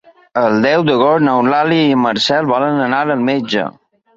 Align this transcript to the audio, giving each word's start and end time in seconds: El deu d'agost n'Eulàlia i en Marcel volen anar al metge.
El 0.43 0.55
deu 0.63 0.85
d'agost 0.87 1.25
n'Eulàlia 1.27 1.83
i 1.91 1.99
en 1.99 2.03
Marcel 2.07 2.51
volen 2.55 2.83
anar 2.87 3.03
al 3.07 3.17
metge. 3.29 3.69